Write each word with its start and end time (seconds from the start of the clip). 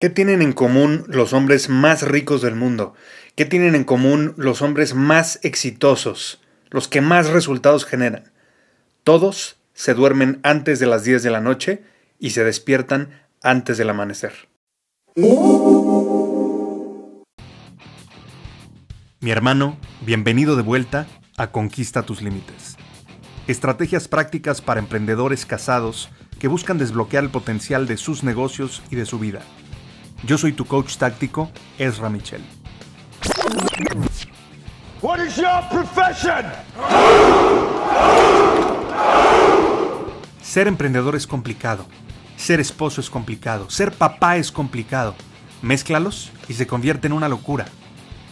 ¿Qué 0.00 0.10
tienen 0.10 0.42
en 0.42 0.52
común 0.52 1.02
los 1.08 1.32
hombres 1.32 1.68
más 1.68 2.02
ricos 2.02 2.40
del 2.40 2.54
mundo? 2.54 2.94
¿Qué 3.34 3.44
tienen 3.44 3.74
en 3.74 3.82
común 3.82 4.32
los 4.36 4.62
hombres 4.62 4.94
más 4.94 5.40
exitosos? 5.42 6.40
Los 6.70 6.86
que 6.86 7.00
más 7.00 7.30
resultados 7.30 7.84
generan. 7.84 8.30
Todos 9.02 9.56
se 9.74 9.94
duermen 9.94 10.38
antes 10.44 10.78
de 10.78 10.86
las 10.86 11.02
10 11.02 11.24
de 11.24 11.30
la 11.30 11.40
noche 11.40 11.82
y 12.20 12.30
se 12.30 12.44
despiertan 12.44 13.10
antes 13.42 13.76
del 13.76 13.90
amanecer. 13.90 14.48
Mi 19.18 19.32
hermano, 19.32 19.78
bienvenido 20.02 20.54
de 20.54 20.62
vuelta 20.62 21.08
a 21.36 21.50
Conquista 21.50 22.04
tus 22.04 22.22
Límites. 22.22 22.76
Estrategias 23.48 24.06
prácticas 24.06 24.62
para 24.62 24.78
emprendedores 24.78 25.44
casados 25.44 26.08
que 26.38 26.46
buscan 26.46 26.78
desbloquear 26.78 27.24
el 27.24 27.30
potencial 27.30 27.88
de 27.88 27.96
sus 27.96 28.22
negocios 28.22 28.84
y 28.90 28.94
de 28.94 29.04
su 29.04 29.18
vida. 29.18 29.42
Yo 30.24 30.36
soy 30.36 30.52
tu 30.52 30.64
coach 30.64 30.96
táctico, 30.96 31.50
Ezra 31.78 32.10
Michel. 32.10 32.42
What 35.00 35.20
is 35.24 35.36
your 35.36 35.62
profession? 35.70 36.44
Ser 40.42 40.66
emprendedor 40.66 41.14
es 41.14 41.26
complicado. 41.26 41.86
Ser 42.36 42.58
esposo 42.58 43.00
es 43.00 43.08
complicado. 43.10 43.70
Ser 43.70 43.92
papá 43.92 44.38
es 44.38 44.50
complicado. 44.50 45.14
Mézclalos 45.62 46.32
y 46.48 46.54
se 46.54 46.66
convierte 46.66 47.06
en 47.06 47.12
una 47.12 47.28
locura. 47.28 47.66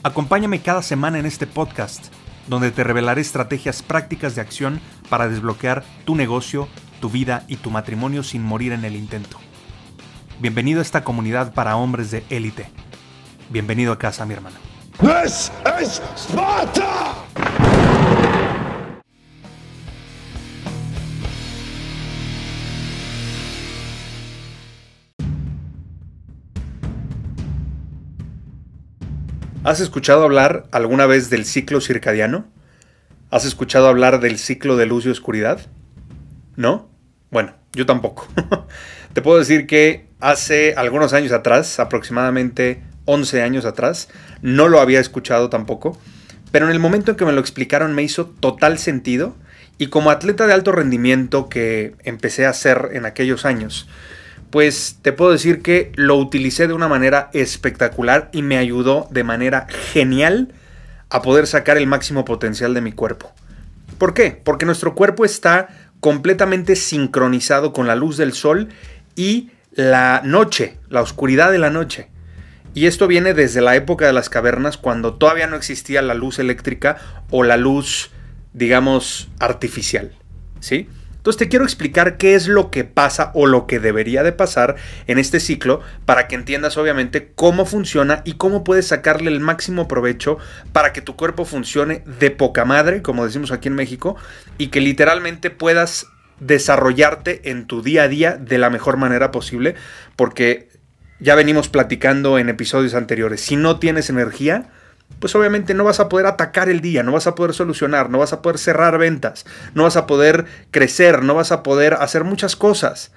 Acompáñame 0.02 0.62
cada 0.62 0.82
semana 0.82 1.20
en 1.20 1.26
este 1.26 1.46
podcast, 1.46 2.06
donde 2.48 2.72
te 2.72 2.82
revelaré 2.82 3.20
estrategias 3.20 3.82
prácticas 3.82 4.34
de 4.34 4.40
acción 4.40 4.80
para 5.08 5.28
desbloquear 5.28 5.84
tu 6.04 6.16
negocio, 6.16 6.68
tu 7.00 7.10
vida 7.10 7.44
y 7.46 7.56
tu 7.56 7.70
matrimonio 7.70 8.24
sin 8.24 8.42
morir 8.42 8.72
en 8.72 8.84
el 8.84 8.96
intento. 8.96 9.38
Bienvenido 10.38 10.80
a 10.80 10.82
esta 10.82 11.02
comunidad 11.02 11.54
para 11.54 11.76
hombres 11.76 12.10
de 12.10 12.22
élite. 12.28 12.68
Bienvenido 13.48 13.90
a 13.90 13.98
casa, 13.98 14.26
mi 14.26 14.34
hermano. 14.34 14.56
Is 15.00 15.50
Sparta! 16.14 17.14
¿Has 29.64 29.80
escuchado 29.80 30.22
hablar 30.22 30.66
alguna 30.70 31.06
vez 31.06 31.30
del 31.30 31.46
ciclo 31.46 31.80
circadiano? 31.80 32.44
¿Has 33.30 33.46
escuchado 33.46 33.88
hablar 33.88 34.20
del 34.20 34.36
ciclo 34.36 34.76
de 34.76 34.84
luz 34.84 35.06
y 35.06 35.08
oscuridad? 35.08 35.60
¿No? 36.56 36.90
Bueno, 37.30 37.54
yo 37.72 37.86
tampoco. 37.86 38.28
Te 39.14 39.22
puedo 39.22 39.38
decir 39.38 39.66
que 39.66 40.05
hace 40.20 40.74
algunos 40.76 41.12
años 41.12 41.32
atrás, 41.32 41.78
aproximadamente 41.80 42.82
11 43.04 43.42
años 43.42 43.64
atrás, 43.64 44.08
no 44.42 44.68
lo 44.68 44.80
había 44.80 45.00
escuchado 45.00 45.50
tampoco, 45.50 45.98
pero 46.52 46.66
en 46.66 46.72
el 46.72 46.78
momento 46.78 47.10
en 47.10 47.16
que 47.16 47.24
me 47.24 47.32
lo 47.32 47.40
explicaron 47.40 47.94
me 47.94 48.02
hizo 48.02 48.26
total 48.26 48.78
sentido 48.78 49.36
y 49.78 49.88
como 49.88 50.10
atleta 50.10 50.46
de 50.46 50.54
alto 50.54 50.72
rendimiento 50.72 51.48
que 51.48 51.94
empecé 52.04 52.46
a 52.46 52.50
hacer 52.50 52.90
en 52.92 53.04
aquellos 53.04 53.44
años, 53.44 53.88
pues 54.50 54.98
te 55.02 55.12
puedo 55.12 55.32
decir 55.32 55.60
que 55.60 55.92
lo 55.96 56.16
utilicé 56.16 56.66
de 56.66 56.72
una 56.72 56.88
manera 56.88 57.30
espectacular 57.32 58.30
y 58.32 58.42
me 58.42 58.56
ayudó 58.56 59.08
de 59.10 59.24
manera 59.24 59.66
genial 59.92 60.54
a 61.10 61.22
poder 61.22 61.46
sacar 61.46 61.76
el 61.76 61.86
máximo 61.86 62.24
potencial 62.24 62.74
de 62.74 62.80
mi 62.80 62.92
cuerpo. 62.92 63.32
¿Por 63.98 64.14
qué? 64.14 64.40
Porque 64.42 64.66
nuestro 64.66 64.94
cuerpo 64.94 65.24
está 65.24 65.68
completamente 66.00 66.76
sincronizado 66.76 67.72
con 67.72 67.86
la 67.86 67.96
luz 67.96 68.16
del 68.16 68.32
sol 68.32 68.68
y 69.14 69.50
la 69.76 70.22
noche, 70.24 70.78
la 70.88 71.02
oscuridad 71.02 71.52
de 71.52 71.58
la 71.58 71.70
noche. 71.70 72.08
Y 72.74 72.86
esto 72.86 73.06
viene 73.06 73.34
desde 73.34 73.60
la 73.60 73.76
época 73.76 74.06
de 74.06 74.12
las 74.12 74.28
cavernas, 74.28 74.76
cuando 74.76 75.14
todavía 75.14 75.46
no 75.46 75.56
existía 75.56 76.02
la 76.02 76.14
luz 76.14 76.38
eléctrica 76.38 76.96
o 77.30 77.42
la 77.44 77.56
luz, 77.56 78.10
digamos, 78.52 79.28
artificial. 79.38 80.12
¿Sí? 80.60 80.88
Entonces 81.26 81.38
te 81.38 81.48
quiero 81.48 81.64
explicar 81.64 82.18
qué 82.18 82.36
es 82.36 82.46
lo 82.46 82.70
que 82.70 82.84
pasa 82.84 83.32
o 83.34 83.46
lo 83.46 83.66
que 83.66 83.80
debería 83.80 84.22
de 84.22 84.30
pasar 84.30 84.76
en 85.08 85.18
este 85.18 85.40
ciclo 85.40 85.80
para 86.04 86.28
que 86.28 86.36
entiendas 86.36 86.76
obviamente 86.76 87.32
cómo 87.34 87.66
funciona 87.66 88.22
y 88.24 88.34
cómo 88.34 88.62
puedes 88.62 88.86
sacarle 88.86 89.32
el 89.32 89.40
máximo 89.40 89.88
provecho 89.88 90.38
para 90.72 90.92
que 90.92 91.02
tu 91.02 91.16
cuerpo 91.16 91.44
funcione 91.44 92.04
de 92.20 92.30
poca 92.30 92.64
madre, 92.64 93.02
como 93.02 93.26
decimos 93.26 93.50
aquí 93.50 93.66
en 93.66 93.74
México, 93.74 94.16
y 94.56 94.68
que 94.68 94.80
literalmente 94.80 95.50
puedas 95.50 96.06
desarrollarte 96.40 97.50
en 97.50 97.66
tu 97.66 97.82
día 97.82 98.04
a 98.04 98.08
día 98.08 98.36
de 98.36 98.58
la 98.58 98.70
mejor 98.70 98.96
manera 98.96 99.30
posible, 99.30 99.74
porque 100.16 100.68
ya 101.18 101.34
venimos 101.34 101.68
platicando 101.68 102.38
en 102.38 102.48
episodios 102.48 102.94
anteriores, 102.94 103.40
si 103.40 103.56
no 103.56 103.78
tienes 103.78 104.10
energía, 104.10 104.68
pues 105.20 105.34
obviamente 105.34 105.72
no 105.72 105.84
vas 105.84 106.00
a 106.00 106.08
poder 106.08 106.26
atacar 106.26 106.68
el 106.68 106.80
día, 106.80 107.02
no 107.02 107.12
vas 107.12 107.26
a 107.26 107.34
poder 107.34 107.54
solucionar, 107.54 108.10
no 108.10 108.18
vas 108.18 108.32
a 108.32 108.42
poder 108.42 108.58
cerrar 108.58 108.98
ventas, 108.98 109.46
no 109.74 109.84
vas 109.84 109.96
a 109.96 110.06
poder 110.06 110.44
crecer, 110.70 111.22
no 111.22 111.34
vas 111.34 111.52
a 111.52 111.62
poder 111.62 111.94
hacer 111.94 112.24
muchas 112.24 112.56
cosas. 112.56 113.12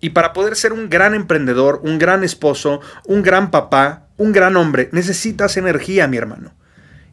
Y 0.00 0.10
para 0.10 0.32
poder 0.32 0.56
ser 0.56 0.72
un 0.72 0.88
gran 0.88 1.14
emprendedor, 1.14 1.80
un 1.82 1.98
gran 1.98 2.22
esposo, 2.24 2.80
un 3.06 3.22
gran 3.22 3.50
papá, 3.50 4.08
un 4.16 4.32
gran 4.32 4.56
hombre, 4.56 4.88
necesitas 4.92 5.56
energía, 5.56 6.06
mi 6.06 6.16
hermano. 6.16 6.54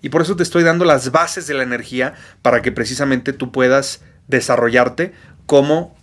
Y 0.01 0.09
por 0.09 0.21
eso 0.21 0.35
te 0.35 0.43
estoy 0.43 0.63
dando 0.63 0.85
las 0.85 1.11
bases 1.11 1.47
de 1.47 1.53
la 1.53 1.63
energía 1.63 2.13
para 2.41 2.61
que 2.61 2.71
precisamente 2.71 3.33
tú 3.33 3.51
puedas 3.51 4.01
desarrollarte 4.27 5.13
como, 5.49 5.95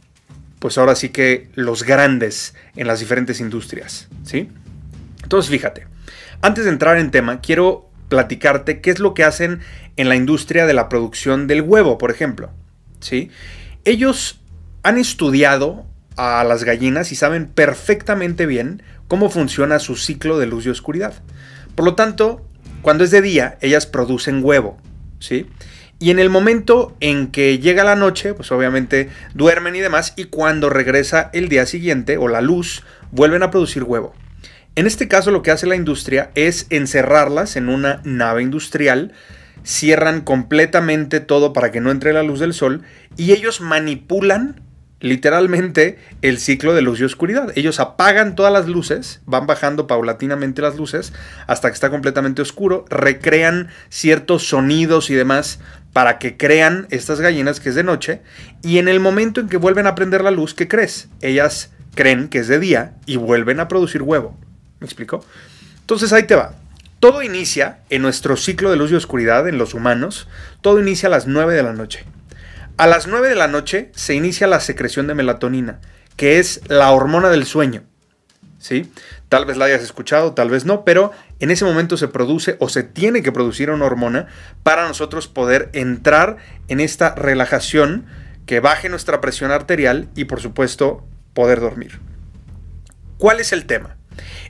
pues 0.58 0.76
ahora 0.76 0.96
sí 0.96 1.10
que 1.10 1.50
los 1.54 1.84
grandes 1.84 2.56
en 2.74 2.88
las 2.88 2.98
diferentes 2.98 3.38
industrias, 3.38 4.08
¿sí? 4.24 4.48
Entonces, 5.22 5.52
fíjate, 5.52 5.86
antes 6.42 6.64
de 6.64 6.70
entrar 6.72 6.98
en 6.98 7.12
tema, 7.12 7.40
quiero 7.40 7.88
platicarte 8.08 8.80
qué 8.80 8.90
es 8.90 8.98
lo 8.98 9.14
que 9.14 9.22
hacen 9.22 9.60
en 9.96 10.08
la 10.08 10.16
industria 10.16 10.66
de 10.66 10.74
la 10.74 10.88
producción 10.88 11.46
del 11.46 11.62
huevo, 11.62 11.96
por 11.96 12.10
ejemplo, 12.10 12.50
¿sí? 12.98 13.30
Ellos 13.84 14.40
han 14.82 14.98
estudiado 14.98 15.86
a 16.16 16.42
las 16.42 16.64
gallinas 16.64 17.12
y 17.12 17.14
saben 17.14 17.46
perfectamente 17.46 18.46
bien 18.46 18.82
cómo 19.06 19.30
funciona 19.30 19.78
su 19.78 19.94
ciclo 19.94 20.40
de 20.40 20.46
luz 20.46 20.66
y 20.66 20.70
oscuridad. 20.70 21.22
Por 21.76 21.84
lo 21.84 21.94
tanto, 21.94 22.44
cuando 22.82 23.04
es 23.04 23.12
de 23.12 23.22
día, 23.22 23.58
ellas 23.60 23.86
producen 23.86 24.44
huevo, 24.44 24.76
¿sí? 25.20 25.46
Y 25.98 26.10
en 26.10 26.18
el 26.18 26.28
momento 26.28 26.94
en 27.00 27.28
que 27.28 27.58
llega 27.58 27.82
la 27.82 27.96
noche, 27.96 28.34
pues 28.34 28.52
obviamente 28.52 29.08
duermen 29.34 29.76
y 29.76 29.80
demás, 29.80 30.12
y 30.16 30.24
cuando 30.24 30.68
regresa 30.68 31.30
el 31.32 31.48
día 31.48 31.64
siguiente 31.64 32.18
o 32.18 32.28
la 32.28 32.42
luz, 32.42 32.84
vuelven 33.12 33.42
a 33.42 33.50
producir 33.50 33.82
huevo. 33.82 34.14
En 34.74 34.86
este 34.86 35.08
caso 35.08 35.30
lo 35.30 35.42
que 35.42 35.50
hace 35.50 35.66
la 35.66 35.74
industria 35.74 36.30
es 36.34 36.66
encerrarlas 36.68 37.56
en 37.56 37.70
una 37.70 38.02
nave 38.04 38.42
industrial, 38.42 39.14
cierran 39.64 40.20
completamente 40.20 41.20
todo 41.20 41.54
para 41.54 41.72
que 41.72 41.80
no 41.80 41.90
entre 41.90 42.12
la 42.12 42.22
luz 42.22 42.40
del 42.40 42.52
sol 42.52 42.82
y 43.16 43.32
ellos 43.32 43.62
manipulan 43.62 44.60
literalmente 45.00 45.98
el 46.22 46.38
ciclo 46.38 46.74
de 46.74 46.82
luz 46.82 47.00
y 47.00 47.04
oscuridad. 47.04 47.52
Ellos 47.54 47.80
apagan 47.80 48.34
todas 48.34 48.52
las 48.52 48.66
luces, 48.66 49.20
van 49.26 49.46
bajando 49.46 49.86
paulatinamente 49.86 50.62
las 50.62 50.76
luces 50.76 51.12
hasta 51.46 51.68
que 51.68 51.74
está 51.74 51.90
completamente 51.90 52.42
oscuro, 52.42 52.84
recrean 52.88 53.68
ciertos 53.88 54.46
sonidos 54.48 55.10
y 55.10 55.14
demás 55.14 55.60
para 55.96 56.18
que 56.18 56.36
crean 56.36 56.86
estas 56.90 57.22
gallinas 57.22 57.58
que 57.58 57.70
es 57.70 57.74
de 57.74 57.82
noche 57.82 58.20
y 58.60 58.76
en 58.76 58.86
el 58.86 59.00
momento 59.00 59.40
en 59.40 59.48
que 59.48 59.56
vuelven 59.56 59.86
a 59.86 59.94
prender 59.94 60.22
la 60.22 60.30
luz, 60.30 60.52
¿qué 60.52 60.68
crees? 60.68 61.08
Ellas 61.22 61.70
creen 61.94 62.28
que 62.28 62.40
es 62.40 62.48
de 62.48 62.58
día 62.58 62.92
y 63.06 63.16
vuelven 63.16 63.60
a 63.60 63.68
producir 63.68 64.02
huevo. 64.02 64.36
¿Me 64.78 64.84
explico? 64.84 65.24
Entonces 65.80 66.12
ahí 66.12 66.24
te 66.24 66.34
va. 66.34 66.52
Todo 67.00 67.22
inicia 67.22 67.78
en 67.88 68.02
nuestro 68.02 68.36
ciclo 68.36 68.70
de 68.70 68.76
luz 68.76 68.92
y 68.92 68.94
oscuridad 68.94 69.48
en 69.48 69.56
los 69.56 69.72
humanos, 69.72 70.28
todo 70.60 70.80
inicia 70.80 71.06
a 71.06 71.10
las 71.10 71.26
9 71.26 71.54
de 71.54 71.62
la 71.62 71.72
noche. 71.72 72.04
A 72.76 72.86
las 72.86 73.06
9 73.06 73.30
de 73.30 73.36
la 73.36 73.48
noche 73.48 73.90
se 73.94 74.14
inicia 74.14 74.46
la 74.46 74.60
secreción 74.60 75.06
de 75.06 75.14
melatonina, 75.14 75.80
que 76.16 76.38
es 76.38 76.60
la 76.68 76.90
hormona 76.92 77.30
del 77.30 77.46
sueño. 77.46 77.84
¿Sí? 78.58 78.92
Tal 79.28 79.44
vez 79.44 79.56
la 79.56 79.64
hayas 79.64 79.82
escuchado, 79.82 80.34
tal 80.34 80.50
vez 80.50 80.64
no, 80.64 80.84
pero 80.84 81.11
en 81.40 81.50
ese 81.50 81.64
momento 81.64 81.96
se 81.96 82.08
produce 82.08 82.56
o 82.61 82.69
se 82.69 82.84
tiene 82.84 83.23
que 83.23 83.32
producir 83.32 83.70
una 83.70 83.84
hormona 83.84 84.28
para 84.62 84.87
nosotros 84.87 85.26
poder 85.26 85.69
entrar 85.73 86.37
en 86.69 86.78
esta 86.81 87.14
relajación 87.14 88.06
que 88.46 88.61
baje 88.61 88.88
nuestra 88.88 89.20
presión 89.20 89.50
arterial 89.50 90.08
y 90.14 90.26
por 90.26 90.40
supuesto 90.40 91.05
poder 91.34 91.61
dormir. 91.61 91.99
¿Cuál 93.19 93.40
es 93.40 93.52
el 93.52 93.67
tema? 93.67 93.96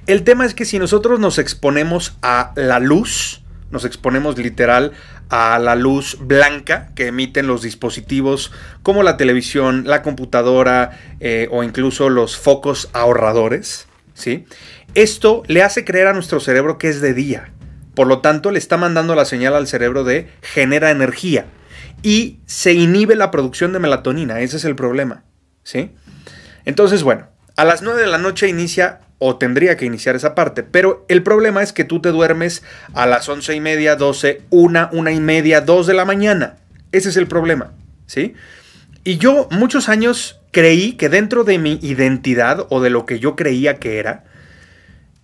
El 0.07 0.23
tema 0.23 0.45
es 0.45 0.55
que 0.55 0.65
si 0.65 0.79
nosotros 0.79 1.19
nos 1.19 1.39
exponemos 1.39 2.17
a 2.23 2.53
la 2.55 2.79
luz, 2.79 3.43
nos 3.71 3.85
exponemos 3.85 4.39
literal 4.39 4.93
a 5.29 5.59
la 5.59 5.75
luz 5.75 6.19
blanca 6.21 6.91
que 6.95 7.09
emiten 7.09 7.47
los 7.47 7.63
dispositivos 7.63 8.53
como 8.83 9.03
la 9.03 9.17
televisión, 9.17 9.85
la 9.87 10.03
computadora 10.03 11.17
eh, 11.21 11.49
o 11.51 11.65
incluso 11.65 12.09
los 12.11 12.37
focos 12.37 12.89
ahorradores. 12.93 13.86
¿Sí? 14.17 14.47
Esto 14.95 15.43
le 15.47 15.63
hace 15.63 15.85
creer 15.85 16.09
a 16.09 16.13
nuestro 16.13 16.41
cerebro 16.41 16.79
que 16.79 16.89
es 16.89 17.01
de 17.01 17.15
día. 17.15 17.53
Por 17.95 18.09
lo 18.09 18.21
tanto, 18.21 18.51
le 18.51 18.59
está 18.59 18.77
mandando 18.77 19.15
la 19.15 19.25
señal 19.25 19.55
al 19.55 19.69
cerebro 19.69 20.03
de 20.03 20.29
genera 20.43 20.91
energía 20.91 21.47
y 22.03 22.41
se 22.47 22.73
inhibe 22.73 23.15
la 23.15 23.31
producción 23.31 23.73
de 23.73 23.79
melatonina. 23.79 24.41
Ese 24.41 24.57
es 24.57 24.65
el 24.65 24.75
problema. 24.75 25.25
¿sí? 25.63 25.93
Entonces, 26.65 27.03
bueno, 27.03 27.29
a 27.57 27.65
las 27.65 27.83
9 27.83 28.01
de 28.01 28.07
la 28.07 28.19
noche 28.19 28.49
inicia 28.49 29.01
o 29.19 29.37
tendría 29.37 29.77
que 29.77 29.87
iniciar 29.87 30.17
esa 30.17 30.35
parte. 30.35 30.63
Pero 30.63 31.05
el 31.09 31.23
problema 31.23 31.63
es 31.63 31.73
que 31.73 31.85
tú 31.85 32.01
te 32.01 32.11
duermes 32.11 32.63
a 32.93 33.07
las 33.07 33.29
once 33.29 33.55
y 33.55 33.61
media, 33.61 33.97
12, 33.97 34.43
una, 34.51 34.91
una 34.93 35.13
y 35.13 35.21
media, 35.21 35.61
dos 35.61 35.87
de 35.87 35.95
la 35.95 36.05
mañana. 36.05 36.57
Ese 36.93 37.09
es 37.09 37.17
el 37.17 37.27
problema, 37.27 37.73
¿sí? 38.07 38.35
Y 39.07 39.19
yo 39.19 39.47
muchos 39.53 39.89
años 39.89 40.41
creí 40.51 40.95
que 40.95 41.09
dentro 41.09 41.45
de 41.45 41.61
mi 41.61 41.79
identidad 41.81 42.67
o 42.71 42.81
de 42.81 42.91
lo 42.91 43.07
que 43.07 43.21
yo 43.21 43.37
creía 43.37 43.79
que 43.79 44.01
era, 44.01 44.25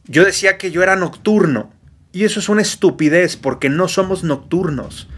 yo 0.05 0.25
decía 0.25 0.57
que 0.57 0.71
yo 0.71 0.85
era 0.85 0.95
nocturno. 0.95 1.73
Y 2.13 2.23
eso 2.23 2.39
es 2.39 2.49
una 2.49 2.63
estupidez 2.63 3.37
porque 3.37 3.71
no 3.71 3.89
somos 3.89 4.23
nocturnos. 4.23 5.09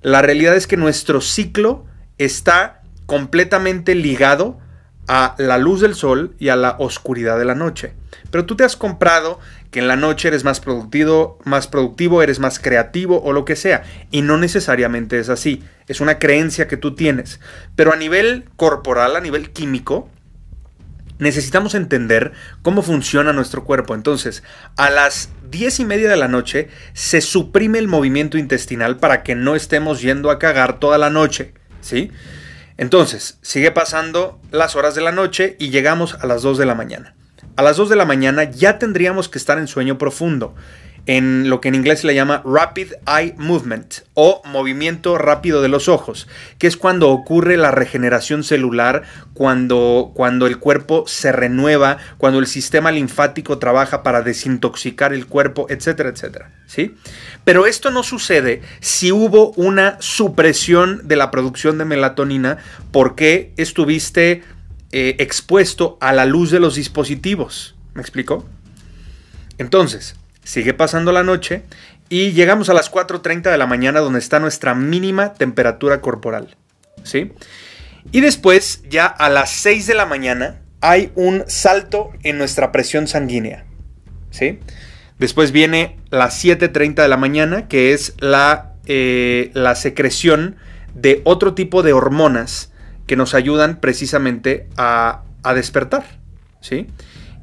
La 0.00 0.22
realidad 0.22 0.56
es 0.56 0.66
que 0.66 0.78
nuestro 0.78 1.20
ciclo 1.20 1.84
está 2.16 2.80
completamente 3.04 3.94
ligado 3.94 4.58
a 5.06 5.34
la 5.36 5.58
luz 5.58 5.82
del 5.82 5.94
sol 5.94 6.34
y 6.38 6.48
a 6.48 6.56
la 6.56 6.76
oscuridad 6.78 7.38
de 7.38 7.44
la 7.44 7.54
noche. 7.54 7.92
Pero 8.34 8.46
tú 8.46 8.56
te 8.56 8.64
has 8.64 8.74
comprado 8.74 9.38
que 9.70 9.78
en 9.78 9.86
la 9.86 9.94
noche 9.94 10.26
eres 10.26 10.42
más 10.42 10.58
productivo, 10.58 11.38
más 11.44 11.68
productivo, 11.68 12.20
eres 12.20 12.40
más 12.40 12.58
creativo 12.58 13.22
o 13.22 13.32
lo 13.32 13.44
que 13.44 13.54
sea. 13.54 13.84
Y 14.10 14.22
no 14.22 14.38
necesariamente 14.38 15.20
es 15.20 15.28
así. 15.28 15.62
Es 15.86 16.00
una 16.00 16.18
creencia 16.18 16.66
que 16.66 16.76
tú 16.76 16.96
tienes. 16.96 17.38
Pero 17.76 17.92
a 17.92 17.96
nivel 17.96 18.46
corporal, 18.56 19.14
a 19.14 19.20
nivel 19.20 19.52
químico, 19.52 20.10
necesitamos 21.20 21.76
entender 21.76 22.32
cómo 22.62 22.82
funciona 22.82 23.32
nuestro 23.32 23.62
cuerpo. 23.62 23.94
Entonces, 23.94 24.42
a 24.76 24.90
las 24.90 25.28
diez 25.48 25.78
y 25.78 25.84
media 25.84 26.10
de 26.10 26.16
la 26.16 26.26
noche 26.26 26.70
se 26.92 27.20
suprime 27.20 27.78
el 27.78 27.86
movimiento 27.86 28.36
intestinal 28.36 28.96
para 28.96 29.22
que 29.22 29.36
no 29.36 29.54
estemos 29.54 30.02
yendo 30.02 30.32
a 30.32 30.40
cagar 30.40 30.80
toda 30.80 30.98
la 30.98 31.08
noche. 31.08 31.54
¿Sí? 31.80 32.10
Entonces, 32.78 33.38
sigue 33.42 33.70
pasando 33.70 34.40
las 34.50 34.74
horas 34.74 34.96
de 34.96 35.02
la 35.02 35.12
noche 35.12 35.54
y 35.60 35.70
llegamos 35.70 36.14
a 36.14 36.26
las 36.26 36.42
2 36.42 36.58
de 36.58 36.66
la 36.66 36.74
mañana. 36.74 37.14
A 37.56 37.62
las 37.62 37.76
2 37.76 37.88
de 37.88 37.96
la 37.96 38.04
mañana 38.04 38.44
ya 38.44 38.78
tendríamos 38.78 39.28
que 39.28 39.38
estar 39.38 39.58
en 39.58 39.68
sueño 39.68 39.96
profundo 39.96 40.56
en 41.06 41.50
lo 41.50 41.60
que 41.60 41.68
en 41.68 41.74
inglés 41.74 42.00
se 42.00 42.06
le 42.06 42.14
llama 42.14 42.42
Rapid 42.44 42.92
Eye 43.06 43.34
Movement 43.36 44.00
o 44.14 44.42
movimiento 44.46 45.18
rápido 45.18 45.60
de 45.60 45.68
los 45.68 45.88
ojos, 45.88 46.26
que 46.58 46.66
es 46.66 46.76
cuando 46.76 47.10
ocurre 47.10 47.56
la 47.56 47.70
regeneración 47.70 48.42
celular, 48.42 49.02
cuando, 49.34 50.12
cuando 50.14 50.46
el 50.46 50.58
cuerpo 50.58 51.04
se 51.06 51.30
renueva, 51.30 51.98
cuando 52.16 52.38
el 52.38 52.46
sistema 52.46 52.90
linfático 52.90 53.58
trabaja 53.58 54.02
para 54.02 54.22
desintoxicar 54.22 55.12
el 55.12 55.26
cuerpo, 55.26 55.66
etcétera, 55.68 56.08
etcétera. 56.08 56.50
¿sí? 56.66 56.94
Pero 57.44 57.66
esto 57.66 57.90
no 57.90 58.02
sucede 58.02 58.62
si 58.80 59.12
hubo 59.12 59.50
una 59.52 59.96
supresión 60.00 61.06
de 61.06 61.16
la 61.16 61.30
producción 61.30 61.76
de 61.76 61.84
melatonina 61.84 62.58
porque 62.92 63.52
estuviste 63.56 64.42
eh, 64.94 65.16
expuesto 65.18 65.98
a 66.00 66.12
la 66.12 66.24
luz 66.24 66.50
de 66.50 66.60
los 66.60 66.76
dispositivos. 66.76 67.74
¿Me 67.94 68.00
explico? 68.00 68.46
Entonces, 69.58 70.16
Sigue 70.44 70.74
pasando 70.74 71.10
la 71.10 71.22
noche 71.22 71.62
y 72.10 72.32
llegamos 72.32 72.68
a 72.68 72.74
las 72.74 72.92
4.30 72.92 73.50
de 73.50 73.58
la 73.58 73.66
mañana 73.66 74.00
donde 74.00 74.18
está 74.18 74.38
nuestra 74.38 74.74
mínima 74.74 75.32
temperatura 75.32 76.02
corporal. 76.02 76.56
¿Sí? 77.02 77.32
Y 78.12 78.20
después, 78.20 78.82
ya 78.88 79.06
a 79.06 79.30
las 79.30 79.50
6 79.50 79.86
de 79.86 79.94
la 79.94 80.04
mañana, 80.04 80.60
hay 80.82 81.10
un 81.14 81.44
salto 81.46 82.10
en 82.22 82.36
nuestra 82.36 82.72
presión 82.72 83.08
sanguínea. 83.08 83.64
¿Sí? 84.30 84.60
Después 85.18 85.50
viene 85.50 85.98
las 86.10 86.44
7.30 86.44 86.96
de 86.96 87.08
la 87.08 87.16
mañana, 87.16 87.66
que 87.66 87.94
es 87.94 88.14
la, 88.18 88.74
eh, 88.84 89.50
la 89.54 89.74
secreción 89.74 90.56
de 90.94 91.22
otro 91.24 91.54
tipo 91.54 91.82
de 91.82 91.94
hormonas 91.94 92.70
que 93.06 93.16
nos 93.16 93.34
ayudan 93.34 93.80
precisamente 93.80 94.68
a, 94.76 95.22
a 95.42 95.54
despertar. 95.54 96.04
¿Sí? 96.60 96.86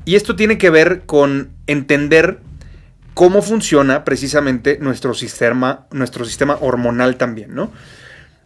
Y 0.05 0.15
esto 0.15 0.35
tiene 0.35 0.57
que 0.57 0.69
ver 0.69 1.03
con 1.05 1.51
entender 1.67 2.39
cómo 3.13 3.41
funciona 3.41 4.03
precisamente 4.03 4.77
nuestro 4.79 5.13
sistema, 5.13 5.85
nuestro 5.91 6.25
sistema 6.25 6.57
hormonal 6.59 7.17
también, 7.17 7.53
¿no? 7.53 7.71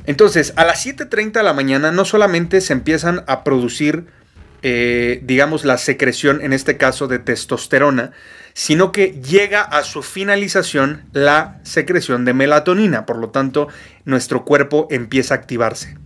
Entonces, 0.06 0.54
a 0.56 0.66
las 0.66 0.86
7.30 0.86 1.32
de 1.32 1.44
la 1.44 1.54
mañana 1.54 1.92
no 1.92 2.06
solamente 2.06 2.62
se 2.62 2.74
empiezan 2.74 3.24
a 3.28 3.44
producir, 3.44 4.06
eh, 4.62 5.22
digamos, 5.24 5.66
la 5.66 5.78
secreción, 5.78 6.42
en 6.42 6.54
este 6.54 6.78
caso 6.78 7.08
de 7.08 7.20
testosterona, 7.20 8.12
sino 8.54 8.92
que 8.92 9.20
llega 9.22 9.62
a 9.62 9.84
su 9.84 10.04
finalización 10.04 11.04
la 11.12 11.60
secreción 11.64 12.24
de 12.26 12.34
melatonina, 12.34 13.06
por 13.06 13.18
lo 13.18 13.30
tanto, 13.30 13.68
nuestro 14.06 14.46
cuerpo 14.46 14.88
empieza 14.92 15.34
a 15.34 15.38
activarse. 15.38 15.98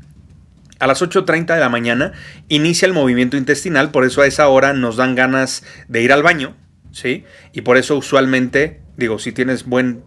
A 0.80 0.88
las 0.88 1.02
8.30 1.02 1.54
de 1.54 1.60
la 1.60 1.70
mañana 1.70 2.14
inicia 2.48 2.86
el 2.86 2.94
movimiento 2.94 3.36
intestinal, 3.36 3.92
por 3.92 4.06
eso 4.06 4.22
a 4.22 4.28
esa 4.28 4.48
hora 4.48 4.74
nos 4.74 4.96
dan 4.96 5.14
ganas 5.14 5.64
de 5.90 6.02
ir 6.02 6.14
al 6.14 6.24
baño, 6.24 6.56
¿sí? 6.92 7.26
Y 7.52 7.62
por 7.62 7.78
eso 7.78 7.98
usualmente, 7.98 8.82
digo, 8.96 9.20
si 9.20 9.34
tienes 9.34 9.66
buen 9.66 10.04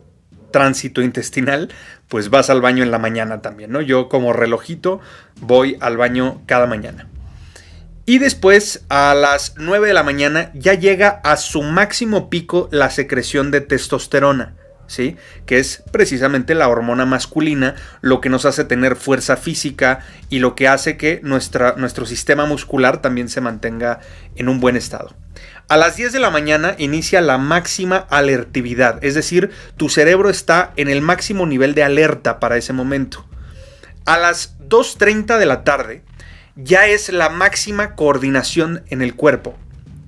tránsito 0.51 1.03
intestinal, 1.03 1.69
pues 2.09 2.31
vas 2.31 2.51
al 2.51 2.61
baño 2.61 2.83
en 2.83 2.91
la 2.91 2.99
mañana 2.99 3.43
también, 3.43 3.71
¿no? 3.71 3.81
Yo 3.81 4.09
como 4.09 4.33
relojito 4.33 5.01
voy 5.41 5.77
al 5.81 5.97
baño 5.97 6.43
cada 6.47 6.67
mañana. 6.67 7.09
Y 8.05 8.19
después 8.19 8.85
a 8.89 9.15
las 9.15 9.55
9 9.59 9.89
de 9.89 9.95
la 9.95 10.03
mañana 10.03 10.51
ya 10.55 10.75
llega 10.75 11.21
a 11.23 11.37
su 11.37 11.63
máximo 11.63 12.31
pico 12.31 12.69
la 12.73 12.91
secreción 12.91 13.51
de 13.51 13.61
testosterona. 13.61 14.55
Que 15.47 15.59
es 15.59 15.83
precisamente 15.91 16.55
la 16.55 16.69
hormona 16.69 17.07
masculina, 17.07 17.75
lo 18.01 18.21
que 18.21 18.29
nos 18.29 18.45
hace 18.45 18.65
tener 18.65 18.97
fuerza 18.97 19.37
física 19.37 20.01
y 20.29 20.39
lo 20.39 20.55
que 20.55 20.69
hace 20.69 20.97
que 20.97 21.21
nuestro 21.23 22.07
sistema 22.07 22.47
muscular 22.47 23.01
también 23.01 23.29
se 23.29 23.41
mantenga 23.41 24.01
en 24.37 24.49
un 24.49 24.61
buen 24.61 24.77
estado. 24.77 25.15
A 25.69 25.77
las 25.77 25.97
10 25.97 26.13
de 26.13 26.21
la 26.21 26.31
mañana 26.31 26.75
inicia 26.79 27.21
la 27.21 27.39
máxima 27.39 27.97
alertividad, 27.97 29.03
es 29.03 29.15
decir, 29.15 29.51
tu 29.77 29.89
cerebro 29.89 30.29
está 30.29 30.73
en 30.77 30.89
el 30.89 31.01
máximo 31.01 31.47
nivel 31.47 31.75
de 31.75 31.83
alerta 31.83 32.39
para 32.41 32.57
ese 32.57 32.73
momento. 32.73 33.25
A 34.05 34.19
las 34.19 34.59
2.30 34.69 35.39
de 35.39 35.47
la 35.47 35.65
tarde 35.65 36.03
ya 36.57 36.87
es 36.87 37.11
la 37.11 37.31
máxima 37.31 37.95
coordinación 37.95 38.83
en 38.89 39.01
el 39.01 39.15
cuerpo. 39.15 39.57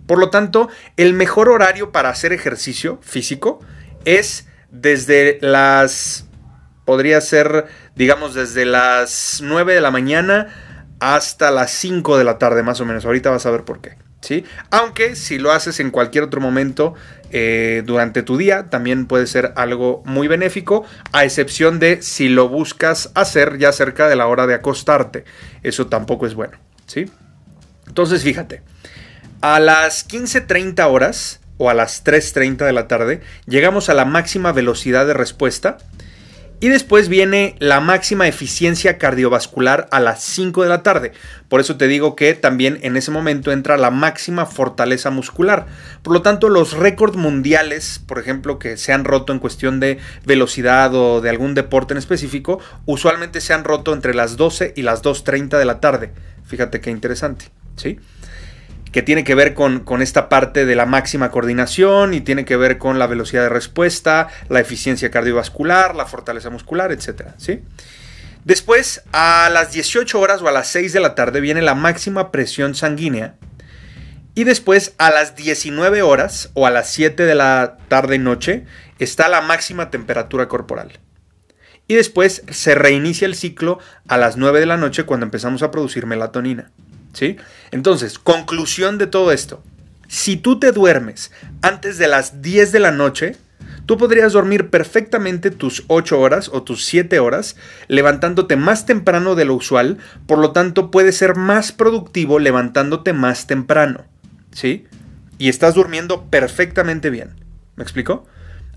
Por 0.06 0.19
lo 0.19 0.28
tanto, 0.28 0.69
el 0.96 1.14
mejor 1.14 1.48
horario 1.48 1.92
para 1.92 2.10
hacer 2.10 2.32
ejercicio 2.32 2.98
físico 3.02 3.60
es 4.04 4.46
desde 4.74 5.38
las... 5.40 6.26
podría 6.84 7.20
ser, 7.20 7.66
digamos, 7.96 8.34
desde 8.34 8.66
las 8.66 9.40
9 9.42 9.74
de 9.74 9.80
la 9.80 9.90
mañana 9.90 10.48
hasta 11.00 11.50
las 11.50 11.70
5 11.70 12.18
de 12.18 12.24
la 12.24 12.38
tarde 12.38 12.62
más 12.62 12.80
o 12.80 12.84
menos. 12.84 13.04
Ahorita 13.04 13.30
vas 13.30 13.46
a 13.46 13.50
ver 13.50 13.64
por 13.64 13.80
qué. 13.80 14.04
Aunque 14.70 15.16
si 15.16 15.38
lo 15.38 15.52
haces 15.52 15.80
en 15.80 15.90
cualquier 15.90 16.24
otro 16.24 16.40
momento 16.40 16.94
eh, 17.30 17.82
durante 17.84 18.22
tu 18.22 18.36
día, 18.36 18.70
también 18.70 19.06
puede 19.06 19.26
ser 19.26 19.52
algo 19.56 20.02
muy 20.04 20.28
benéfico, 20.28 20.84
a 21.12 21.24
excepción 21.24 21.78
de 21.78 22.02
si 22.02 22.28
lo 22.28 22.48
buscas 22.48 23.10
hacer 23.14 23.58
ya 23.58 23.72
cerca 23.72 24.08
de 24.08 24.16
la 24.16 24.26
hora 24.26 24.46
de 24.46 24.54
acostarte. 24.54 25.24
Eso 25.62 25.86
tampoco 25.86 26.26
es 26.26 26.34
bueno, 26.34 26.58
¿sí? 26.86 27.10
Entonces, 27.86 28.22
fíjate, 28.22 28.62
a 29.40 29.60
las 29.60 30.08
15.30 30.08 30.90
horas 30.90 31.40
o 31.58 31.70
a 31.70 31.75
las 31.75 32.05
3.30 32.05 32.65
de 32.67 32.73
la 32.73 32.89
tarde, 32.89 33.20
llegamos 33.46 33.89
a 33.89 33.94
la 33.94 34.05
máxima 34.05 34.53
velocidad 34.53 35.06
de 35.06 35.15
respuesta 35.15 35.79
y 36.61 36.69
después 36.69 37.11
viene 37.11 37.56
la 37.58 37.81
máxima 37.81 38.27
eficiencia 38.27 38.96
cardiovascular 38.96 39.87
a 39.91 40.01
las 40.01 40.23
5 40.23 40.63
de 40.63 40.69
la 40.69 40.82
tarde. 40.82 41.13
Por 41.49 41.61
eso 41.61 41.77
te 41.77 41.89
digo 41.89 42.17
que 42.17 42.32
también 42.32 42.79
en 42.82 42.96
ese 42.96 43.11
momento 43.11 43.53
entra 43.53 43.77
la 43.77 43.91
máxima 43.91 44.46
fortaleza 44.46 45.11
muscular. 45.11 45.67
Por 46.03 46.15
lo 46.15 46.23
tanto, 46.23 46.49
los 46.49 46.73
récords 46.73 47.17
mundiales, 47.17 48.01
por 48.06 48.19
ejemplo, 48.19 48.58
que 48.58 48.77
se 48.77 48.93
han 48.93 49.05
roto 49.05 49.32
en 49.32 49.41
cuestión 49.41 49.79
de 49.79 49.99
velocidad 50.25 50.94
o 50.94 51.20
de 51.20 51.29
algún 51.29 51.55
deporte 51.55 51.93
en 51.93 51.99
específico, 51.99 52.61
usualmente 52.87 53.43
se 53.43 53.53
han 53.53 53.65
roto 53.65 53.93
entre 53.93 54.15
las 54.15 54.39
12 54.39 54.73
y 54.75 54.82
las 54.82 55.03
2.30 55.03 55.58
de 55.58 55.65
la 55.65 55.81
tarde. 55.81 56.13
Fíjate 56.46 56.81
qué 56.81 56.91
interesante, 56.91 57.51
¿sí? 57.77 57.99
Que 58.94 59.03
tiene 59.03 59.24
que 59.24 59.34
ver 59.34 59.55
con, 59.55 59.82
esta 60.03 60.29
parte 60.29 60.67
de 60.67 60.77
la 60.77 60.86
máxima 60.86 61.32
coordinación 61.32 62.15
y 62.15 62.20
tiene 62.20 62.44
que 62.44 62.56
ver 62.56 62.79
con 62.79 63.01
la 63.01 63.08
velocidad 63.08 63.43
de 63.43 63.48
respuesta, 63.48 64.29
la 64.48 64.60
eficiencia 64.60 65.10
cardiovascular, 65.10 65.96
la 65.96 66.06
fortaleza 66.06 66.48
muscular, 66.48 66.93
etc. 66.93 67.31
¿sí? 67.36 67.65
Después, 68.44 69.03
a 69.10 69.51
las 69.53 69.72
18 69.72 70.20
horas 70.20 70.43
o 70.43 70.48
a 70.48 70.53
las 70.53 70.69
6 70.69 70.93
de 70.93 71.01
la 71.01 71.17
tarde 71.17 71.41
viene 71.41 71.60
la 71.60 71.74
máxima 71.74 72.31
presión 72.31 72.77
sanguínea. 72.77 73.34
Y 74.36 74.44
después, 74.44 74.94
a 74.98 75.10
las 75.10 75.34
19 75.34 76.03
horas 76.03 76.51
o 76.55 76.65
a 76.65 76.70
las 76.70 76.89
7 76.91 77.24
de 77.24 77.34
la 77.34 77.79
tarde 77.89 78.20
noche, 78.20 78.65
está 79.01 79.29
la 79.29 79.41
máxima 79.41 79.91
temperatura 79.91 80.46
corporal. 80.46 81.01
Y 81.89 81.96
después 81.96 82.44
se 82.48 82.77
reinicia 82.77 83.27
el 83.27 83.34
ciclo 83.34 83.81
a 84.06 84.19
las 84.19 84.36
9 84.36 84.60
de 84.60 84.67
la 84.67 84.77
noche 84.77 85.03
cuando 85.03 85.27
empezamos 85.27 85.65
a 85.65 85.72
producir 85.72 86.06
melatonina. 86.06 86.70
¿Sí? 87.14 87.36
Entonces, 87.70 88.18
conclusión 88.18 88.98
de 88.98 89.06
todo 89.06 89.32
esto. 89.32 89.62
Si 90.06 90.36
tú 90.36 90.58
te 90.58 90.72
duermes 90.72 91.32
antes 91.62 91.96
de 91.96 92.08
las 92.08 92.42
10 92.42 92.72
de 92.72 92.80
la 92.80 92.90
noche, 92.90 93.36
tú 93.86 93.96
podrías 93.96 94.34
dormir 94.34 94.68
perfectamente 94.68 95.50
tus 95.50 95.84
8 95.86 96.20
horas 96.20 96.50
o 96.52 96.62
tus 96.62 96.84
7 96.84 97.18
horas, 97.18 97.56
levantándote 97.88 98.56
más 98.56 98.84
temprano 98.84 99.34
de 99.34 99.46
lo 99.46 99.54
usual, 99.54 99.96
por 100.26 100.38
lo 100.38 100.52
tanto 100.52 100.90
puedes 100.90 101.16
ser 101.16 101.34
más 101.34 101.72
productivo 101.72 102.38
levantándote 102.38 103.14
más 103.14 103.46
temprano, 103.46 104.04
¿sí? 104.52 104.86
y 105.38 105.48
estás 105.48 105.74
durmiendo 105.74 106.24
perfectamente 106.30 107.10
bien. 107.10 107.34
¿Me 107.76 107.82
explico? 107.82 108.26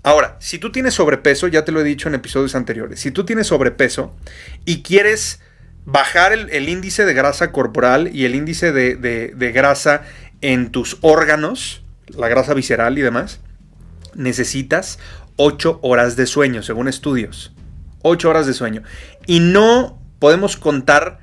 Ahora, 0.02 0.36
si 0.40 0.58
tú 0.58 0.72
tienes 0.72 0.94
sobrepeso, 0.94 1.48
ya 1.48 1.64
te 1.64 1.72
lo 1.72 1.80
he 1.80 1.84
dicho 1.84 2.08
en 2.08 2.14
episodios 2.14 2.54
anteriores, 2.54 3.00
si 3.00 3.10
tú 3.10 3.24
tienes 3.24 3.48
sobrepeso 3.48 4.14
y 4.64 4.82
quieres 4.82 5.40
bajar 5.90 6.32
el, 6.34 6.68
índice 6.68 7.06
de 7.06 7.14
grasa 7.14 7.50
corporal 7.50 8.14
y 8.14 8.26
el 8.26 8.34
índice 8.34 8.72
de, 8.72 8.96
de 8.96 9.52
grasa 9.52 10.02
en 10.42 10.70
tus 10.70 10.98
órganos, 11.00 11.82
la 12.08 12.28
grasa 12.28 12.52
visceral 12.52 12.98
y 12.98 13.00
demás, 13.00 13.40
necesitas 14.14 14.98
8 15.36 15.78
horas 15.80 16.14
de 16.14 16.26
sueño, 16.26 16.62
según 16.62 16.88
estudios. 16.88 17.54
8 18.02 18.28
horas 18.28 18.46
de 18.46 18.52
sueño. 18.52 18.82
Y 19.26 19.40
no 19.40 19.98
podemos 20.18 20.58
contar 20.58 21.20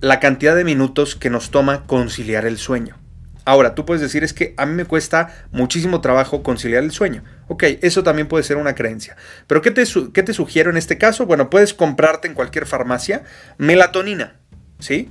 la 0.00 0.20
cantidad 0.20 0.54
de 0.54 0.62
minutos 0.62 1.16
que 1.16 1.30
nos 1.30 1.50
toma 1.50 1.84
conciliar 1.86 2.46
el 2.46 2.58
sueño. 2.58 2.96
Ahora, 3.44 3.74
tú 3.74 3.84
puedes 3.84 4.00
decir 4.00 4.24
es 4.24 4.32
que 4.32 4.54
a 4.56 4.64
mí 4.66 4.74
me 4.74 4.86
cuesta 4.86 5.46
muchísimo 5.52 6.00
trabajo 6.00 6.42
conciliar 6.42 6.82
el 6.82 6.92
sueño. 6.92 7.22
Ok, 7.48 7.64
eso 7.82 8.02
también 8.02 8.26
puede 8.26 8.44
ser 8.44 8.56
una 8.56 8.74
creencia. 8.74 9.16
Pero 9.46 9.60
¿qué 9.60 9.70
te, 9.70 9.84
qué 10.12 10.22
te 10.22 10.32
sugiero 10.32 10.70
en 10.70 10.76
este 10.76 10.96
caso? 10.96 11.26
Bueno, 11.26 11.50
puedes 11.50 11.74
comprarte 11.74 12.26
en 12.26 12.34
cualquier 12.34 12.66
farmacia 12.66 13.24
melatonina, 13.58 14.36
¿sí? 14.78 15.10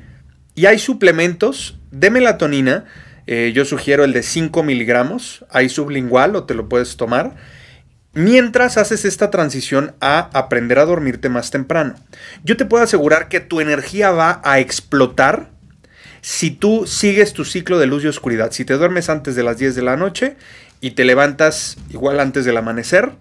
Y 0.56 0.66
hay 0.66 0.80
suplementos 0.80 1.80
de 1.92 2.10
melatonina. 2.10 2.86
Eh, 3.28 3.52
yo 3.54 3.66
sugiero 3.66 4.04
el 4.04 4.14
de 4.14 4.24
5 4.24 4.64
miligramos. 4.64 5.46
Hay 5.50 5.70
sublingual 5.70 6.36
o 6.36 6.46
te 6.46 6.56
lo 6.56 6.68
puedes 6.70 6.98
tomar 6.98 7.36
mientras 8.14 8.78
haces 8.78 9.06
esta 9.06 9.32
transición 9.32 9.96
a 10.00 10.30
aprender 10.34 10.80
a 10.80 10.86
dormirte 10.86 11.30
más 11.30 11.52
temprano. 11.52 11.96
Yo 12.44 12.58
te 12.58 12.66
puedo 12.66 12.84
asegurar 12.84 13.28
que 13.28 13.40
tu 13.40 13.60
energía 13.60 14.12
va 14.12 14.42
a 14.44 14.60
explotar 14.60 15.53
si 16.24 16.52
tú 16.52 16.88
sigues 16.88 17.34
tu 17.34 17.44
ciclo 17.44 17.78
de 17.78 17.86
luz 17.86 18.06
y 18.06 18.08
oscuridad. 18.08 18.54
Si 18.54 18.64
te 18.64 18.76
duermes 18.76 19.10
antes 19.10 19.36
de 19.36 19.44
las 19.44 19.58
10 19.58 19.76
de 19.76 19.82
la 19.82 19.98
noche 19.98 20.38
y 20.80 20.92
te 20.92 21.04
levantas 21.04 21.78
igual 21.90 22.22
antes 22.22 22.46
del 22.46 22.56
amanecer 22.56 23.12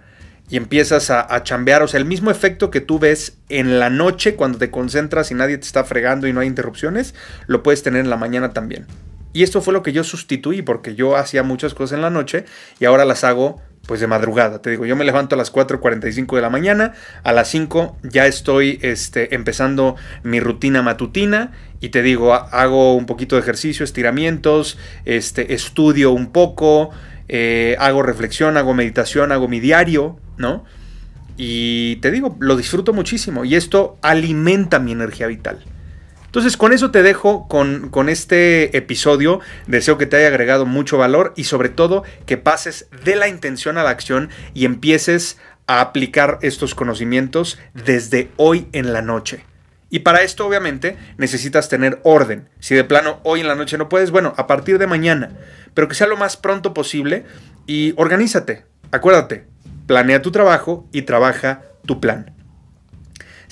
y 0.49 0.57
empiezas 0.57 1.11
a, 1.11 1.43
chambear, 1.43 1.83
o 1.83 1.89
sea, 1.89 1.99
el 1.99 2.07
mismo 2.07 2.31
efecto 2.31 2.71
que 2.71 2.81
tú 2.81 3.01
ves 3.01 3.39
en 3.49 3.81
la 3.81 3.91
noche 3.91 4.37
cuando 4.37 4.59
te 4.59 4.71
concentras 4.71 5.33
y 5.33 5.35
nadie 5.35 5.59
te 5.59 5.67
está 5.67 5.83
fregando 5.83 6.29
y 6.29 6.33
no 6.33 6.41
hay 6.41 6.47
interrupciones, 6.47 7.15
lo 7.49 7.65
puedes 7.65 7.83
tener 7.83 8.03
en 8.03 8.11
la 8.11 8.17
mañana 8.17 8.53
también. 8.53 8.87
Y 9.33 9.43
esto 9.43 9.63
fue 9.63 9.73
lo 9.73 9.83
que 9.83 9.93
yo 9.93 10.05
sustituí 10.05 10.63
porque 10.63 10.95
yo 10.95 11.17
hacía 11.17 11.43
muchas 11.43 11.75
cosas 11.75 11.97
en 11.97 12.03
la 12.03 12.11
noche 12.11 12.45
y 12.79 12.85
ahora 12.85 13.05
las 13.05 13.25
hago 13.25 13.61
pues 13.87 14.01
de 14.01 14.07
madrugada. 14.07 14.63
Te 14.63 14.71
digo, 14.71 14.87
yo 14.87 14.97
me 14.97 15.05
levanto 15.05 15.35
a 15.35 15.39
las 15.39 15.53
4.45 15.53 16.37
de 16.37 16.43
la 16.43 16.51
mañana, 16.51 16.93
a 17.23 17.33
las 17.33 17.49
5 17.49 17.99
ya 18.03 18.27
estoy 18.27 18.79
este, 18.83 19.35
empezando 19.35 19.97
mi 20.23 20.41
rutina 20.41 20.83
matutina 20.83 21.53
y 21.81 21.89
te 21.89 22.03
digo, 22.03 22.35
hago 22.35 22.95
un 22.95 23.07
poquito 23.07 23.37
de 23.37 23.43
ejercicio, 23.43 23.85
estiramientos, 23.85 24.79
este, 25.05 25.55
estudio 25.55 26.13
un 26.13 26.31
poco, 26.33 26.91
eh, 27.29 27.77
hago 27.79 28.03
reflexión, 28.03 28.57
hago 28.57 28.75
meditación, 28.75 29.33
hago 29.33 29.49
mi 29.49 29.59
diario, 29.59 30.19
¿no? 30.37 30.65
Y 31.37 31.97
te 31.97 32.11
digo, 32.11 32.37
lo 32.41 32.57
disfruto 32.57 32.93
muchísimo 32.93 33.45
y 33.45 33.57
esto 33.57 33.99
alimenta 34.03 34.79
mi 34.79 34.93
energía 34.93 35.27
vital. 35.27 35.65
Entonces 36.33 36.57
con 36.57 36.73
eso 36.73 36.91
te 36.91 37.03
dejo 37.03 37.47
con, 37.47 37.91
con, 37.91 38.09
este 38.09 38.75
episodio. 38.75 39.41
Deseo 39.67 39.99
que 39.99 40.07
te 40.07 40.17
haya 40.17 40.29
agregado 40.29 40.65
mucho 40.65 40.97
valor 40.97 41.35
y 41.37 41.45
sobre 41.45 41.69
todo 41.69 42.05
que 42.25 42.39
pases 42.39 42.89
de 43.05 43.17
la 43.17 43.29
intención 43.29 43.77
a 43.77 43.83
la 43.83 43.91
acción 43.91 44.31
y 44.55 44.65
empieces 44.65 45.37
a 45.67 45.83
aplicar 45.83 46.39
estos 46.41 46.75
conocimientos 46.75 47.59
desde 47.75 48.31
hoy 48.39 48.67
en 48.73 48.95
la 48.95 49.03
noche. 49.03 49.45
Y 49.91 49.99
para 49.99 50.23
esto 50.23 50.47
obviamente 50.47 50.97
necesitas 51.19 51.69
tener 51.69 52.01
orden. 52.03 52.49
Si 52.61 52.75
de 52.75 52.85
plano 52.85 53.21
hoy 53.25 53.41
en 53.41 53.49
la 53.49 53.55
noche 53.55 53.77
no 53.77 53.91
puedes, 53.91 54.11
bueno, 54.11 54.33
a 54.39 54.47
partir 54.47 54.79
de 54.79 54.87
mañana, 54.87 55.37
pero 55.75 55.87
que 55.87 55.95
sea 55.95 56.07
lo 56.07 56.17
más 56.17 56.39
pronto 56.39 56.73
posible 56.73 57.27
y 57.67 57.93
organízate. 57.99 58.65
Acuérdate, 58.91 59.45
planea 59.87 60.23
tu 60.23 60.33
trabajo 60.33 60.89
y 60.93 61.03
trabaja 61.03 61.61
tu 61.85 62.01
plan. 62.01 62.42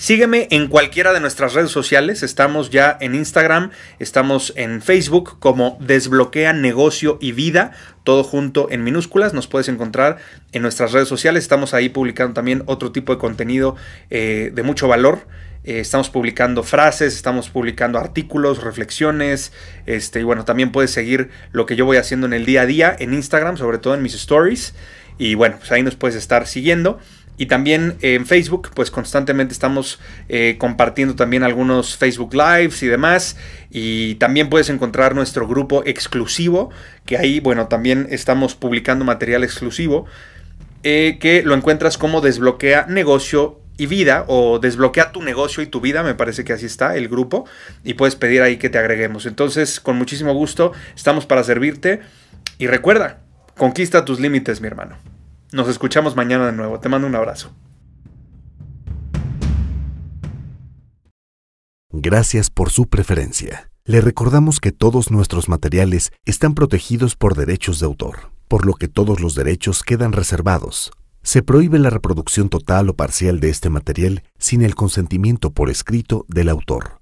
Sígueme 0.01 0.47
en 0.49 0.67
cualquiera 0.67 1.13
de 1.13 1.19
nuestras 1.19 1.53
redes 1.53 1.69
sociales. 1.69 2.23
Estamos 2.23 2.71
ya 2.71 2.97
en 3.01 3.13
Instagram, 3.13 3.69
estamos 3.99 4.51
en 4.55 4.81
Facebook 4.81 5.37
como 5.37 5.77
Desbloquea 5.79 6.53
Negocio 6.53 7.19
y 7.21 7.33
Vida, 7.33 7.73
todo 8.03 8.23
junto 8.23 8.71
en 8.71 8.83
minúsculas. 8.83 9.35
Nos 9.35 9.45
puedes 9.45 9.69
encontrar 9.69 10.17
en 10.53 10.63
nuestras 10.63 10.91
redes 10.91 11.07
sociales. 11.07 11.43
Estamos 11.43 11.75
ahí 11.75 11.89
publicando 11.89 12.33
también 12.33 12.63
otro 12.65 12.91
tipo 12.91 13.13
de 13.13 13.19
contenido 13.19 13.75
eh, 14.09 14.49
de 14.51 14.63
mucho 14.63 14.87
valor. 14.87 15.27
Eh, 15.63 15.81
estamos 15.81 16.09
publicando 16.09 16.63
frases, 16.63 17.13
estamos 17.13 17.51
publicando 17.51 17.99
artículos, 17.99 18.63
reflexiones. 18.63 19.53
Este, 19.85 20.21
y 20.21 20.23
bueno, 20.23 20.45
también 20.45 20.71
puedes 20.71 20.89
seguir 20.89 21.29
lo 21.51 21.67
que 21.67 21.75
yo 21.75 21.85
voy 21.85 21.97
haciendo 21.97 22.25
en 22.25 22.33
el 22.33 22.47
día 22.47 22.61
a 22.61 22.65
día 22.65 22.95
en 22.97 23.13
Instagram, 23.13 23.55
sobre 23.55 23.77
todo 23.77 23.93
en 23.93 24.01
mis 24.01 24.15
stories. 24.15 24.73
Y 25.19 25.35
bueno, 25.35 25.57
pues 25.59 25.71
ahí 25.71 25.83
nos 25.83 25.95
puedes 25.95 26.15
estar 26.15 26.47
siguiendo. 26.47 26.97
Y 27.41 27.47
también 27.47 27.97
en 28.01 28.27
Facebook, 28.27 28.69
pues 28.75 28.91
constantemente 28.91 29.51
estamos 29.51 29.99
eh, 30.29 30.57
compartiendo 30.59 31.15
también 31.15 31.41
algunos 31.41 31.97
Facebook 31.97 32.35
Lives 32.35 32.83
y 32.83 32.87
demás. 32.87 33.35
Y 33.71 34.13
también 34.15 34.47
puedes 34.47 34.69
encontrar 34.69 35.15
nuestro 35.15 35.47
grupo 35.47 35.81
exclusivo, 35.83 36.69
que 37.03 37.17
ahí, 37.17 37.39
bueno, 37.39 37.67
también 37.67 38.05
estamos 38.11 38.53
publicando 38.53 39.05
material 39.05 39.43
exclusivo, 39.43 40.05
eh, 40.83 41.17
que 41.19 41.41
lo 41.41 41.55
encuentras 41.55 41.97
como 41.97 42.21
Desbloquea 42.21 42.85
Negocio 42.87 43.59
y 43.75 43.87
Vida 43.87 44.23
o 44.27 44.59
Desbloquea 44.59 45.11
tu 45.11 45.23
negocio 45.23 45.63
y 45.63 45.65
tu 45.65 45.81
vida, 45.81 46.03
me 46.03 46.13
parece 46.13 46.43
que 46.43 46.53
así 46.53 46.67
está 46.67 46.95
el 46.95 47.09
grupo. 47.09 47.45
Y 47.83 47.95
puedes 47.95 48.15
pedir 48.15 48.43
ahí 48.43 48.57
que 48.57 48.69
te 48.69 48.77
agreguemos. 48.77 49.25
Entonces, 49.25 49.79
con 49.79 49.97
muchísimo 49.97 50.35
gusto, 50.35 50.73
estamos 50.95 51.25
para 51.25 51.43
servirte. 51.43 52.01
Y 52.59 52.67
recuerda, 52.67 53.21
conquista 53.57 54.05
tus 54.05 54.19
límites, 54.19 54.61
mi 54.61 54.67
hermano. 54.67 54.95
Nos 55.51 55.67
escuchamos 55.67 56.15
mañana 56.15 56.45
de 56.45 56.53
nuevo. 56.53 56.79
Te 56.79 56.87
mando 56.87 57.07
un 57.07 57.15
abrazo. 57.15 57.53
Gracias 61.91 62.49
por 62.49 62.69
su 62.69 62.87
preferencia. 62.87 63.69
Le 63.83 63.99
recordamos 63.99 64.61
que 64.61 64.71
todos 64.71 65.11
nuestros 65.11 65.49
materiales 65.49 66.11
están 66.23 66.53
protegidos 66.53 67.15
por 67.17 67.35
derechos 67.35 67.79
de 67.79 67.85
autor, 67.85 68.31
por 68.47 68.65
lo 68.65 68.75
que 68.75 68.87
todos 68.87 69.19
los 69.19 69.35
derechos 69.35 69.83
quedan 69.83 70.13
reservados. 70.13 70.91
Se 71.21 71.43
prohíbe 71.43 71.79
la 71.79 71.89
reproducción 71.89 72.47
total 72.47 72.89
o 72.89 72.95
parcial 72.95 73.39
de 73.39 73.49
este 73.49 73.69
material 73.69 74.23
sin 74.39 74.61
el 74.61 74.73
consentimiento 74.73 75.51
por 75.51 75.69
escrito 75.69 76.25
del 76.29 76.47
autor. 76.47 77.00